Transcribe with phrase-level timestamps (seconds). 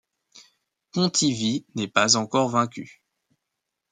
[0.93, 3.03] Pontivy n’est pas encore vaincu.